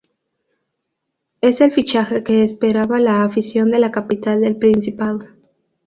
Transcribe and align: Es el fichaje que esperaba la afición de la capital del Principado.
Es 1.41 1.61
el 1.61 1.71
fichaje 1.73 2.23
que 2.23 2.41
esperaba 2.43 2.97
la 2.99 3.23
afición 3.23 3.69
de 3.69 3.77
la 3.77 3.91
capital 3.91 4.41
del 4.41 4.55
Principado. 4.57 5.19